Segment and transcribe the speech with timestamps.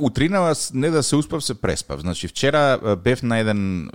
[0.00, 2.00] Утринава не да се успав, се преспав.
[2.00, 3.90] Значи вчера бев на еден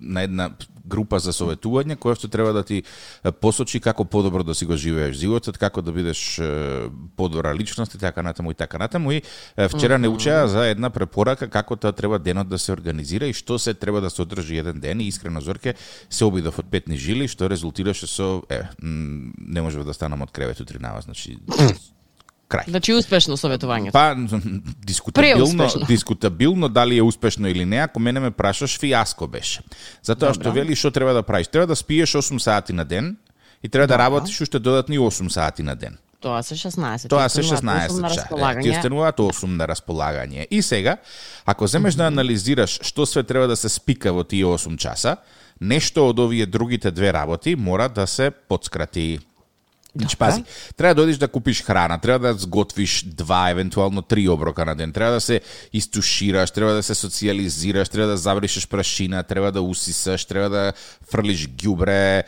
[0.00, 0.50] на една
[0.86, 2.82] група за советување која што треба да ти
[3.40, 6.38] посочи како подобро да си го живееш животот, како да бидеш
[7.16, 9.12] подобра личност и така натаму и така натаму.
[9.12, 9.22] И
[9.56, 13.58] вчера не учеа за една препорака како тоа треба денот да се организира и што
[13.58, 15.00] се треба да се одржи еден ден.
[15.00, 15.74] И искрено Зорке
[16.10, 20.60] се обидов од петни жили што резултираше со е не можев да станам од кревет
[20.60, 21.38] утринава, значи
[22.48, 22.70] крај.
[22.70, 23.92] Значи успешно советувањето.
[23.92, 24.14] Па
[24.86, 29.60] дискутабилно, дискутабилно дали е успешно или не, ако мене ме прашаш, фиаско беше.
[30.02, 30.42] Затоа Добра.
[30.42, 31.48] што вели што треба да правиш?
[31.48, 33.16] Треба да спиеш 8 сати на ден
[33.62, 33.96] и треба Добра.
[33.96, 35.98] да работиш уште додатни 8 сати на ден.
[36.20, 37.08] Тоа се 16.
[37.08, 38.60] Тоа се 16 часа.
[38.62, 40.46] Ти остануваат 8 на располагање.
[40.50, 40.96] И сега,
[41.46, 41.98] ако земеш mm -hmm.
[41.98, 45.16] да анализираш што све треба да се спика во тие 8 часа,
[45.60, 49.18] нешто од овие другите две работи мора да се подскрати.
[50.00, 50.44] Значи, пази,
[50.76, 54.92] треба да одиш да купиш храна, треба да сготвиш два, евентуално три оброка на ден,
[54.92, 55.40] треба да се
[55.72, 60.72] истушираш, треба да се социализираш, треба да забришеш прашина, треба да усисаш, треба да
[61.10, 62.22] фрлиш ѓубре,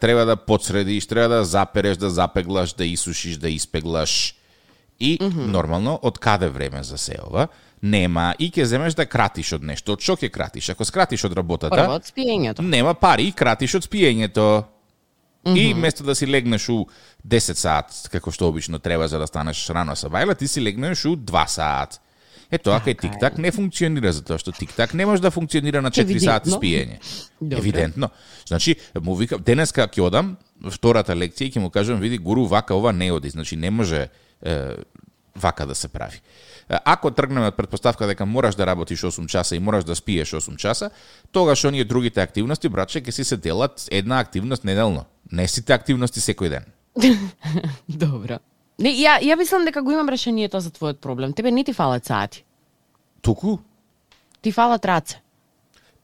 [0.00, 4.34] треба да подсредиш, треба да запереш, да запеглаш, да исушиш, да испеглаш.
[5.00, 5.46] И, mm -hmm.
[5.46, 7.48] нормално, од каде време за се ова?
[7.82, 9.92] Нема и ќе земеш да кратиш од нешто.
[9.92, 10.68] Од што ќе кратиш?
[10.68, 12.62] Ако скратиш од работата, Прво од спиењето.
[12.62, 14.62] Нема пари и кратиш од спиењето.
[15.44, 15.58] -hmm.
[15.58, 16.86] И место да си легнеш у
[17.26, 21.04] 10 саат, како што обично треба за да станеш рано са бајла, ти си легнеш
[21.04, 22.00] у 2 саат.
[22.50, 26.00] Е тоа кај тик-так не функционира затоа што тик-так не може да функционира на 4
[26.00, 26.20] Евидентно.
[26.20, 26.98] сати спиење.
[27.40, 27.58] Добре.
[27.58, 28.10] Евидентно.
[28.46, 30.36] Значи, му викам, денеска ќе одам,
[30.70, 33.30] втората лекција ќе му кажам, види, гуру, вака ова не оди.
[33.30, 34.08] Значи, не може
[34.42, 34.76] е,
[35.36, 36.20] вака да се прави.
[36.68, 40.56] Ако тргнеме од предпоставка дека мораш да работиш 8 часа и мораш да спиеш 8
[40.56, 40.90] часа,
[41.32, 45.04] тогаш оние другите активности, братче, ќе си се делат една активност неделно.
[45.32, 46.64] Не сите активности секој ден.
[47.88, 48.38] Добро.
[48.78, 51.32] Не, ја, ја мислам дека го имам решението за твојот проблем.
[51.32, 52.44] Тебе не ти фалат сати.
[53.22, 53.58] Туку?
[54.42, 55.20] Ти фалат раце.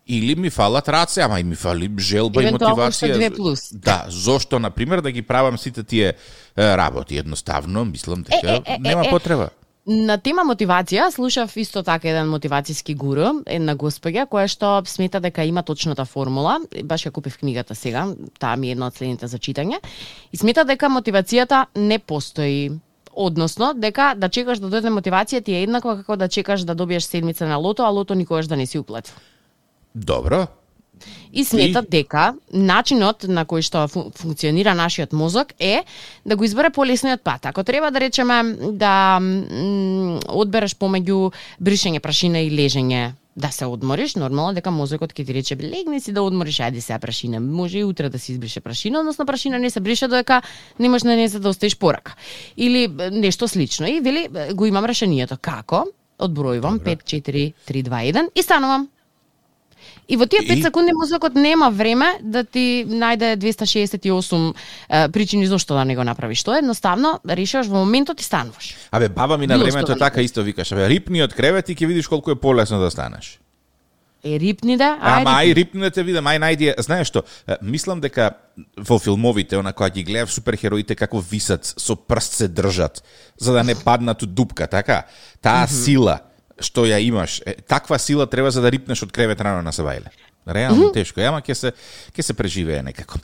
[0.07, 3.15] Или ми фалат раце, ама и ми фали желба и мотивација.
[3.15, 3.71] Евентуално плюс.
[3.73, 6.15] Да, зошто, например, да ги правам сите тие
[6.59, 7.19] работи.
[7.19, 9.51] Едноставно, мислам дека е, е, е, нема потреба.
[9.89, 15.47] На тема мотивација, слушав исто така еден мотивацијски гуру, една госпоѓа која што смета дека
[15.49, 18.05] има точната формула, баш ја купив книгата сега,
[18.39, 19.81] таа ми е една од следните за читање,
[20.33, 22.71] и смета дека мотивацијата не постои.
[23.11, 27.05] Односно, дека да чекаш да дојде мотивација ти е еднаква како да чекаш да добиеш
[27.05, 29.15] седмица на лото, а лото никогаш да не си уплатил.
[29.95, 30.47] Добро,
[31.33, 31.91] И сметат и...
[32.01, 35.85] дека начинот на кој што функционира нашиот мозок е
[36.25, 37.47] да го избере полесниот пат.
[37.47, 39.21] Ако треба да речеме да
[40.29, 45.57] одбереш помеѓу бришење прашина и лежење да се одмориш, нормално дека мозокот ќе ти рече
[45.57, 47.41] легни си да одмориш, ајде се прашина.
[47.41, 50.43] Може и утре да се избрише прашина, односно прашина не се брише додека
[50.79, 52.15] немаш на неја да оставиш порака.
[52.57, 53.89] Или нешто слично.
[53.89, 55.39] И вели го имам решението.
[55.41, 55.87] Како?
[56.19, 58.89] Одбројувам 5 4 3 2 1 и станувам.
[60.09, 60.63] И во тие 5 и...
[60.63, 64.55] секунди мозокот нема време да ти најде 268
[64.89, 66.43] е, причини зошто да не го направиш.
[66.43, 68.75] Тоа едноставно решаваш во моментот и стануваш.
[68.91, 72.09] Абе, баба ми на времето така исто викаш, абе, рипни од кревет и ќе видиш
[72.09, 73.39] колку е полесно да станеш.
[74.25, 74.99] Е, рипни да?
[75.01, 77.23] Ај, Ама ај рипни да те видам, ај најди, знаеш што,
[77.65, 78.35] мислам дека
[78.77, 83.01] во филмовите, она која ги гледав суперхероите како висат, со прст се држат,
[83.41, 85.07] за да не паднат у дупка, така?
[85.41, 85.85] Таа mm -hmm.
[85.85, 86.19] сила,
[86.61, 90.09] што ја имаш, е, таква сила треба за да рипнеш од кревет рано на Савајле.
[90.47, 90.95] Реално mm -hmm.
[90.95, 91.73] тешко, ама ќе се
[92.17, 93.19] ќе се преживее некако.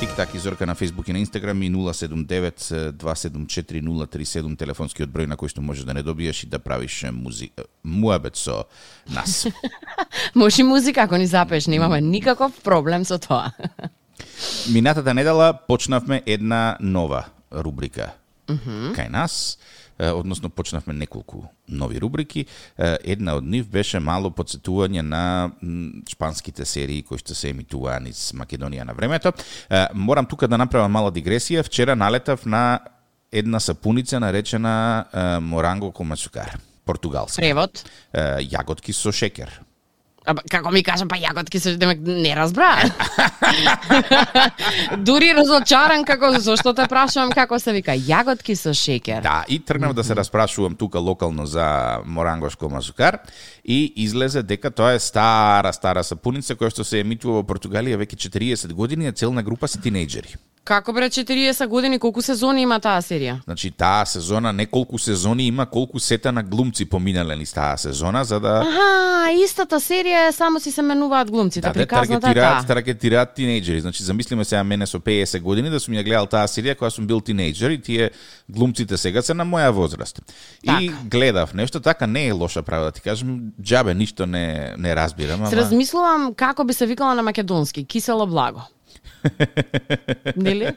[0.00, 5.84] Тик-так изорка на Facebook и на Instagram и 079-274-037 телефонскиот број на кој што можеш
[5.84, 8.64] да не добиеш и да правиш музика, муабет со
[9.08, 9.46] нас.
[10.34, 13.52] Може музика ако ни запеш, немаме никаков проблем со тоа.
[14.72, 18.12] Минатата недела почнавме една нова рубрика
[18.48, 18.94] mm -hmm.
[18.96, 19.58] кај нас
[19.98, 22.46] односно почнавме неколку нови рубрики.
[23.04, 25.50] Една од нив беше мало подсетување на
[26.08, 29.32] шпанските серии кои што се емитуваа низ Македонија на времето.
[29.94, 31.62] Морам тука да направам мала дигресија.
[31.62, 32.80] Вчера налетав на
[33.32, 35.06] една сапуница наречена
[35.40, 37.40] Моранго Комасукар, португалска.
[37.40, 37.84] Превод?
[38.14, 39.60] Јаготки со шекер.
[40.26, 42.72] А, како ми кажа, па јаготки се демек не разбра.
[45.06, 49.22] Дури разочаран како зошто те прашувам како се вика јаготки со шеќер.
[49.22, 53.20] Да, и тргнав да се распрашувам тука локално за морангошко мазукар
[53.64, 58.26] и излезе дека тоа е стара, стара сапуница која што се емитува во Португалија веќе
[58.26, 60.34] 40 години, а целна група се тинејџери.
[60.66, 63.36] Како бре 40 години, колку сезони има таа серија?
[63.44, 68.40] Значи таа сезона неколку сезони има, колку сета на глумци поминале низ таа сезона за
[68.40, 72.64] да Аха, истата серија само си се менуваат глумците, да, приказната е таа.
[72.66, 73.78] таргетираат тинејџери.
[73.78, 77.06] Значи замислиме сега мене со 50 години да сум ја гледал таа серија кога сум
[77.06, 78.10] бил тинејџер и тие
[78.50, 80.20] глумците сега се на моја возраст.
[80.66, 80.82] Так.
[80.82, 84.96] И гледав нешто така не е лоша права да ти кажам, џабе ништо не не
[84.96, 88.66] разбирам, ама Се размислувам како би се викала на македонски, кисело благо.
[90.46, 90.70] Нели?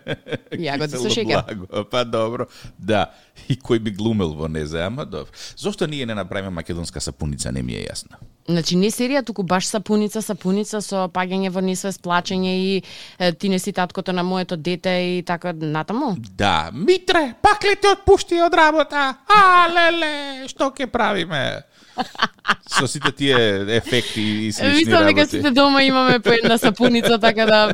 [0.55, 1.85] Јагоди со шеќер.
[1.91, 3.09] Па добро, да.
[3.47, 5.33] И кој би глумел во незе, ама добро.
[5.57, 8.19] Зошто ние не направиме македонска сапуница, не ми е јасно.
[8.49, 12.71] Значи не серија, туку баш сапуница, сапуница со паѓање во несвест, плачење и
[13.19, 16.15] е, ти не си таткото на моето дете и така натаму.
[16.17, 19.13] Да, Митре, пак ли те отпушти од работа?
[19.29, 21.61] А, леле, што ќе правиме?
[22.79, 23.37] со сите тие
[23.75, 27.73] ефекти и слични Мислам дека сите дома имаме по една сапуница, така да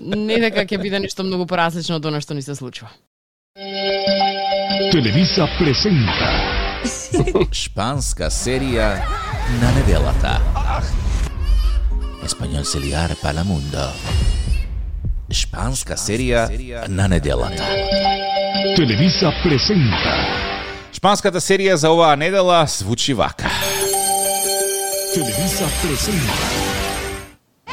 [0.00, 2.90] не дека ќе биде нешто многу поразлично од она што ни се случува.
[4.92, 6.32] Телевиза presenta
[7.52, 8.96] Шпанска серија
[9.60, 10.40] на неделата.
[12.24, 13.84] Español Celiar para Mundo.
[15.30, 16.48] Шпанска серија
[16.88, 17.64] на неделата.
[18.76, 20.14] Телевиза presenta
[20.92, 23.50] Шпанската серија за оваа недела звучи вака.
[25.14, 26.36] Televisa presenta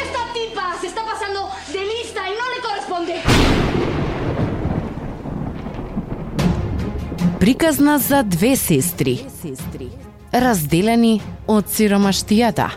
[0.04, 1.42] Esta tipa se está pasando
[1.76, 3.16] de lista y no le corresponde.
[7.40, 9.26] Приказна за две сестри,
[10.34, 12.70] разделени од сиромаштијата.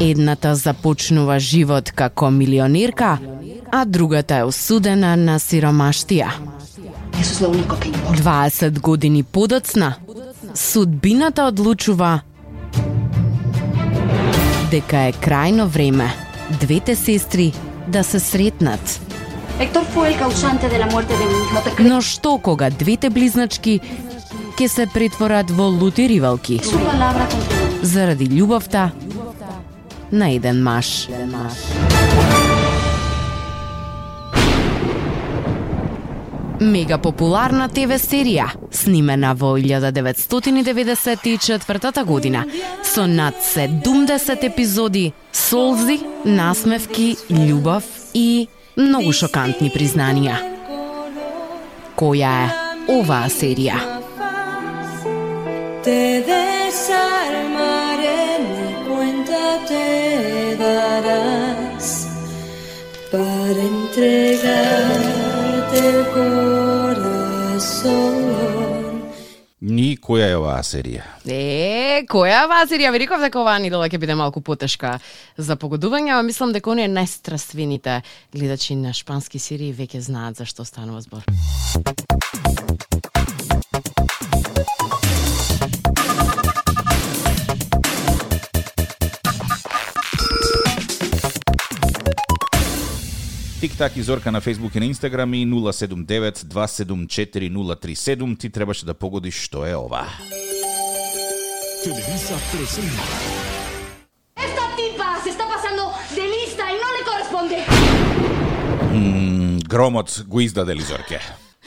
[0.00, 3.18] Едната започнува живот како милионерка,
[3.72, 6.28] а другата е осудена на сиромаштија.
[7.16, 9.94] 20 години подоцна,
[10.54, 12.20] судбината одлучува
[14.70, 16.10] дека е крајно време
[16.60, 17.52] двете сестри
[17.88, 19.15] да се сретнат.
[19.58, 21.58] Héctor fue el causante de la muerte de mi hijo.
[21.64, 23.80] ¿Te crees Но што кога двете близначки
[24.58, 26.60] ќе се претворат во лути ривалки
[27.82, 28.90] заради љубовта
[30.12, 31.08] на еден маж.
[36.60, 42.44] Мега популарна ТВ серија, снимена во 1994 година,
[42.82, 47.82] со над 70 епизоди, солзи, насмевки, љубов
[48.14, 50.37] и многу шокантни признанија.
[51.99, 52.47] Која е
[52.89, 53.77] оваа серија?
[55.85, 59.87] Te desarmaré, ni cuenta te
[60.61, 61.87] darás
[63.11, 67.01] para entregarte el corazón.
[69.66, 71.02] Ни која е оваа серија?
[71.26, 72.92] Е, која е оваа серија?
[72.94, 74.92] Ви реков дека оваа недела ќе биде малку потешка
[75.34, 77.98] за погодување, ама мислам дека оние најстраствените
[78.30, 81.26] гледачи на шпански серии веќе знаат за што станува збор.
[93.66, 98.38] Тик-так и Зорка на Facebook и на Instagram и 079-274-037.
[98.38, 100.06] Ти требаше да погодиш што е ова.
[101.84, 103.02] Televisa presenta
[104.46, 105.82] Esta tipa se está pasando
[106.14, 107.56] de lista y no le corresponde.
[108.94, 111.20] М, Громот го издаде ли Зорке?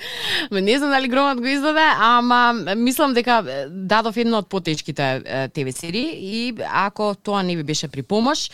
[0.51, 5.71] Ме не знам дали громот го издаде, ама мислам дека дадов една од потечките ТВ
[5.71, 8.49] серии и ако тоа не би беше при помош,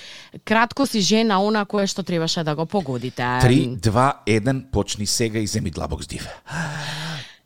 [0.46, 3.22] кратко си жена она кое што требаше да го погодите.
[3.22, 6.28] 3, 2, 1, почни сега и земи длабок здив.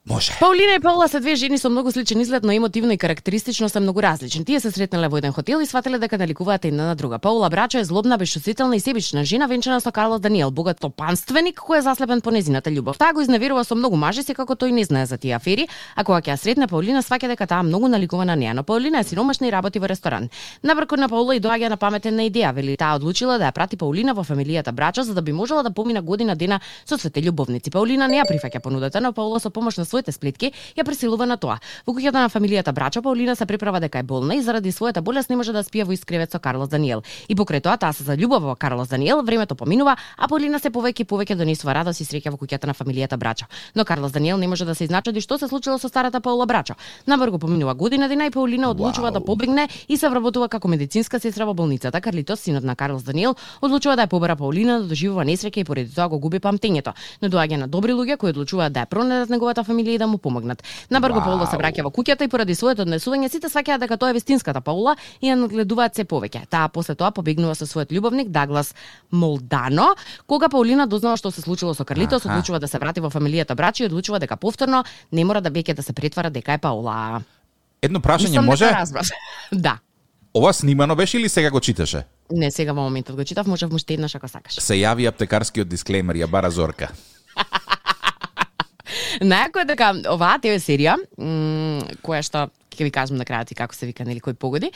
[0.09, 0.31] Може.
[0.39, 3.79] Паулина и Паула се две жени со многу сличен изглед, но емотивно и карактеристично се
[3.79, 4.45] многу различни.
[4.45, 7.19] Тие се сретнале во еден хотел и сватиле дека наликуваат една на друга.
[7.19, 11.77] Паула Брачо е злобна, безчувствителна и себична жена, венчана со Карлос Даниел, богат топанственик кој
[11.77, 12.97] е заслепен по незината љубов.
[12.97, 16.21] Таа го изневерува со многу мажи, секако тој не знае за тие афери, а кога
[16.25, 19.45] ќе ја сретне Паулина сваќа дека таа многу наликува на неа, но Паулина е сиромашна
[19.47, 20.29] и работи во ресторан.
[20.63, 23.77] Набрко на Паула и доаѓа на паметен на идеја, вели таа одлучила да ја прати
[23.77, 27.69] Паулина во фамилијата Брачо за да би можела да помина година дена со свете љубовници.
[27.69, 31.37] Паулина не ја прифаќа понудата, но Паула со помош на своите сплетки ја пресилува на
[31.37, 31.59] тоа.
[31.85, 35.29] Во куќата на фамилијата Брачо Паулина се преправа дека е болна и заради својата болест
[35.29, 37.03] не може да спие во искревет со Карлос Даниел.
[37.27, 41.01] И покрај тоа таа се заљубува во Карлос Даниел, времето поминува, а Паулина се повеќе
[41.01, 43.45] и повеќе донесува радост и среќа во куќата на фамилијата Брачо.
[43.75, 46.75] Но Карлос Даниел не може да се изначуди што се случило со старата Паула Брачо.
[47.07, 51.45] Набрго поминува година дена и Паулина одлучува да побегне и се вработува како медицинска сестра
[51.45, 52.01] во болницата.
[52.01, 55.93] Карлитос, синот на Карлос Даниел, одлучува да ја побара Паулина да доживува несреќа и поради
[55.93, 56.93] тоа го губи памтењето.
[57.21, 60.07] Но доаѓа на добри луѓе кои одлучуваат да ја пронедат неговата фамилија фамилија и да
[60.07, 60.63] му помогнат.
[60.89, 61.25] Набрго Вау.
[61.25, 64.61] Паула се враќа во куќата и поради своето однесување сите сваќаат дека тоа е вистинската
[64.61, 66.47] Паула и ја надгледуваат се повеќе.
[66.49, 68.73] Таа после тоа побегнува со својот љубовник Даглас
[69.11, 69.95] Молдано.
[70.27, 72.33] Кога Паулина дознава што се случило со Карлитос, Аха.
[72.33, 75.73] одлучува да се врати во фамилијата брачи и одлучува дека повторно не мора да веќе
[75.73, 77.21] да се претвара дека е Паула.
[77.81, 78.69] Едно прашање може?
[79.51, 79.79] да.
[80.33, 82.03] Ова снимано беше или сега го читаше?
[82.31, 84.59] Не, сега во моментот го читав, можев уште еднаш ако сакаш.
[84.61, 86.89] Се јави аптекарскиот дисклеймер, ја бара Зорка.
[89.21, 90.95] Најако е дека оваа ТВ серија,
[92.05, 94.71] која што ќе ви кажам на крајот и како се вика нели кој погоди,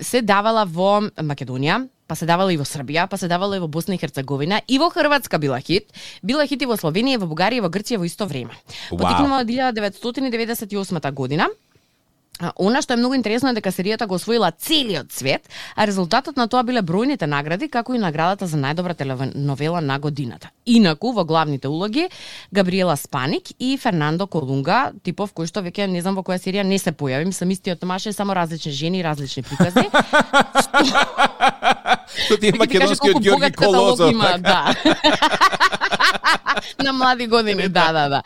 [0.00, 3.66] се давала во Македонија, па се давала и во Србија, па се давала и во
[3.66, 5.90] Босна и Херцеговина, и во Хрватска била хит,
[6.22, 8.54] била хит и во Словенија, и во Бугарија, и во Грција во исто време.
[8.92, 9.00] Вау.
[9.00, 11.48] Потикнува од 1998 година,
[12.40, 16.36] А, Она што е многу интересно е дека серијата го освоила целиот свет, а резултатот
[16.36, 20.50] на тоа биле бројните награди, како и наградата за најдобра теленовела на годината.
[20.66, 22.08] Инаку, во главните улоги,
[22.52, 26.78] Габриела Спаник и Фернандо Колунга, типов кој што веќе не знам во која серија не
[26.78, 29.88] се појави, мислам истиот Томаше, само различни жени и различни приказни.
[32.28, 34.10] Тоа ти е македонскиот Ѓорги каталог Колозов.
[34.12, 34.74] има, да.
[36.84, 38.22] на млади години, да, да, да.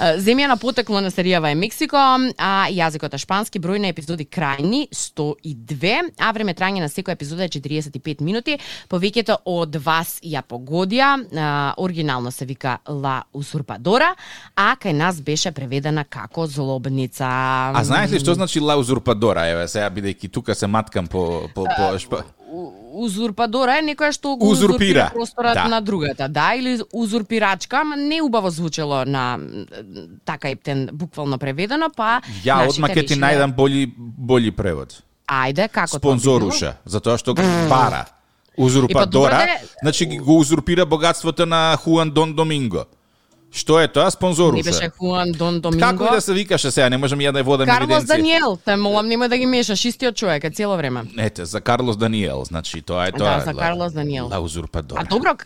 [0.00, 1.96] Е, Земја на потекло на серијава е Мексико,
[2.38, 7.44] а јазикот е шпански, број на епизоди крајни 102, а време трање на секоја епизода
[7.44, 8.58] е 45 минути.
[8.90, 14.14] Повеќето од вас ја погодија, а, оригинално се вика Ла Узурпадора,
[14.56, 17.28] а кај нас беше преведена како Злобница.
[17.74, 19.46] А знаеш ли што значи ла узурпадора?
[19.52, 22.24] Еве, сега бидејќи тука се маткам по по по шпа...
[22.94, 25.10] Узурпадора е некоја што го Узурпира.
[25.14, 25.68] просторот Да.
[25.68, 29.38] на другата, да, или узурпирачка, ама не убаво звучело на
[30.24, 35.02] така ептен буквално преведено, па Ја одма ќе ти најдам болji болji превод.
[35.26, 38.04] Ајде, како Спонзоруша, затоа што го бара.
[38.58, 42.84] Узурпадора, де- значи го узурпира богатството на Хуан Дон Доминго.
[43.52, 44.02] Што е тоа?
[44.02, 44.10] било?
[44.10, 44.56] Спонзоруша.
[44.56, 45.80] Не беше Хуан Дон Доминго.
[45.80, 48.06] Како и да се викаше сега, не можам ја да водам Карлос евиденција.
[48.06, 51.04] Даниел, те молам немој да ги мешаш, истиот човек е цело време.
[51.18, 53.38] Ете, за Карлос Даниел, значи тоа е тоа.
[53.38, 54.28] Да, за Карлос Даниел.
[54.32, 55.00] Ла узурпадора.
[55.00, 55.36] А добро,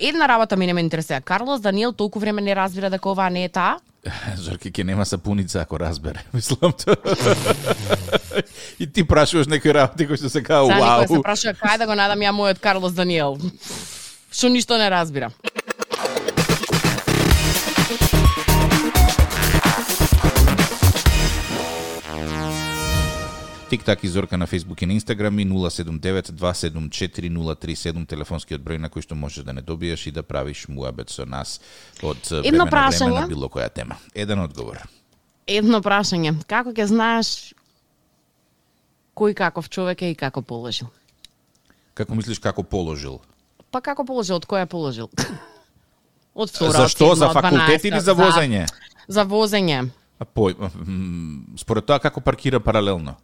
[0.00, 1.20] една работа мене ме интересира.
[1.20, 3.78] Карлос Даниел толку време не разбира дека ова не е таа?
[4.36, 6.22] Зорки ќе нема сапуница ако разбере.
[6.32, 6.96] Мислам тоа.
[8.78, 11.22] и ти прашуваш некои работи кои што се као Сега некој се вау.
[11.22, 13.38] прашува кај да го надам ја мојот Карлос Даниел.
[14.30, 15.30] Што ништо не разбира.
[23.76, 29.14] Тик-так и Зорка на Facebook и на Instagram и 079-274-037 телефонскиот број на кој што
[29.14, 31.60] можеш да не добиеш и да правиш муабет со нас
[32.00, 33.20] од време Едно на време прашање.
[33.20, 34.00] на било која тема.
[34.14, 34.80] Еден одговор.
[35.46, 36.40] Едно прашање.
[36.48, 37.52] Како ќе знаеш
[39.12, 40.88] кој каков човек е и како положил?
[41.92, 43.20] Како мислиш како положил?
[43.70, 45.10] Па како положил, од која е положил?
[46.34, 46.72] Од втора?
[46.72, 48.66] За седма, од факултет 12, или за возење?
[49.04, 49.92] За, за возење.
[50.16, 50.56] А пој,
[51.60, 53.20] според тоа како паркира паралелно.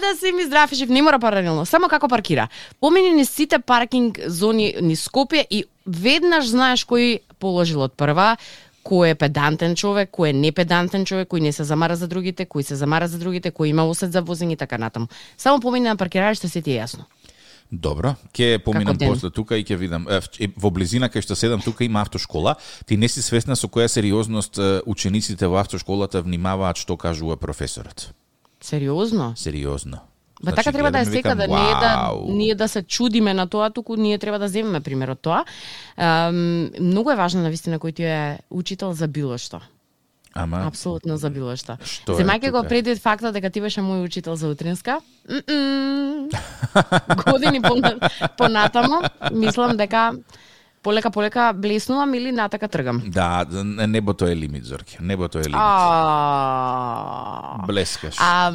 [0.00, 2.48] Да си ми здрав и жив, не мора паралелно, само како паркира.
[2.80, 8.36] Помини ни сите паркинг зони ни Скопје и веднаш знаеш кој положил од прва,
[8.84, 12.62] кој е педантен човек, кој е непедантен човек, кој не се замара за другите, кој
[12.62, 15.08] се замара за другите, кој има усет за возење и така натаму.
[15.36, 17.08] Само помини на паркиралиште се ти е јасно.
[17.72, 20.06] Добро, ќе поминам после тука и ќе видам.
[20.08, 22.54] Е, во близина кај што седам тука има автошкола.
[22.86, 28.12] Ти не си свесна со која сериозност учениците во автошколата внимаваат што кажува професорот.
[28.66, 29.32] Сериозно?
[29.36, 29.98] Сериозно.
[30.42, 33.46] Ба така треба да е сека, да не е да ние да се чудиме на
[33.46, 35.44] тоа, туку ние треба да земеме пример од тоа.
[35.96, 39.62] Ем, многу е важно на вистина кој ти е учител за било што.
[40.34, 41.78] Ама, Апсолутно за било што.
[41.80, 44.98] Што Земајќи го предвид фактот дека ти беше мој учител за утринска,
[47.30, 49.00] години пона- понатаму,
[49.32, 50.12] мислам дека
[50.86, 53.02] полека полека блеснувам или натака тргам.
[53.06, 53.44] да,
[53.86, 54.98] небото е лимит, Зорки.
[55.00, 55.56] Небото е лимит.
[55.58, 56.86] А...
[57.66, 58.14] Блескаш.
[58.20, 58.52] А,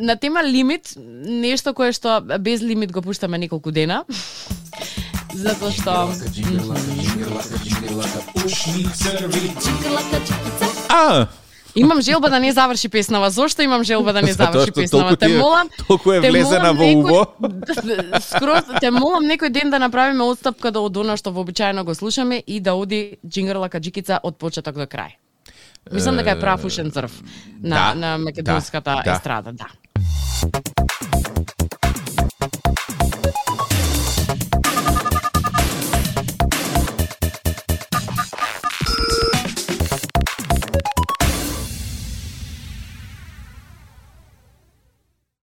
[0.00, 4.04] на тема лимит, нешто кое што без лимит го пуштаме неколку дена.
[5.34, 6.10] Затоа што
[10.88, 11.26] А,
[11.74, 13.30] имам желба да не заврши песнава.
[13.30, 15.08] Зошто имам желба да не заврши песнава?
[15.08, 17.26] толку ти е- молам, толку е те влезена во уво.
[18.20, 22.42] Скроз те молам некој ден да направиме отстапка да од она што вообичаено го слушаме
[22.46, 25.16] и да оди Джингерла Каджикица од почеток до крај.
[25.92, 27.10] Мислам дека е прав ушен црв
[27.62, 29.12] на, да, на македонската да.
[29.12, 29.66] естрада, да.